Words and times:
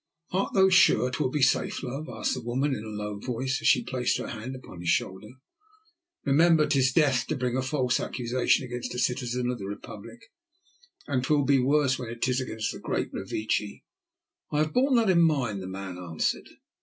"Art 0.31 0.55
thou 0.55 0.67
sure 0.69 1.11
'twill 1.11 1.29
be 1.29 1.43
safe, 1.43 1.83
love?" 1.83 2.09
asked 2.09 2.33
the 2.33 2.41
woman 2.41 2.73
in 2.73 2.83
a 2.83 2.87
low 2.87 3.19
voice, 3.19 3.59
as 3.61 3.67
she 3.67 3.83
placed 3.83 4.17
her 4.17 4.29
hand 4.29 4.55
upon 4.55 4.79
his 4.79 4.89
shoulder. 4.89 5.27
"Remember 6.25 6.65
'tis 6.65 6.91
death 6.91 7.27
to 7.27 7.35
bring 7.35 7.55
a 7.55 7.61
false 7.61 7.99
accusation 7.99 8.65
against 8.65 8.95
a 8.95 8.97
citizen 8.97 9.51
of 9.51 9.59
the 9.59 9.67
Republic, 9.67 10.31
and 11.05 11.23
'twill 11.23 11.43
be 11.45 11.59
worse 11.59 11.99
when 11.99 12.19
'tis 12.19 12.41
against 12.41 12.71
the 12.71 12.79
great 12.79 13.13
Revecce." 13.13 13.83
"I 14.51 14.57
have 14.57 14.73
borne 14.73 14.95
that 14.95 15.11
in 15.11 15.21
mind," 15.21 15.61
the 15.61 15.67
man 15.67 15.99
answered. 15.99 16.49